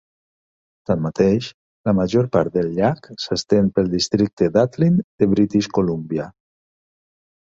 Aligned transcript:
Tanmateix, 0.89 1.49
la 1.89 1.91
major 1.99 2.29
part 2.35 2.55
del 2.55 2.71
llac 2.77 3.09
s'estén 3.25 3.69
pel 3.75 3.91
districte 3.91 4.47
d'Atlin 4.55 4.97
de 5.23 5.29
British 5.35 5.69
Columbia. 5.79 6.27